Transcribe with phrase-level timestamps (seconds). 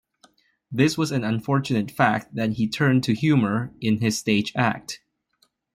[0.71, 4.99] This was an unfortunate fact that he turned to humour in his stage act.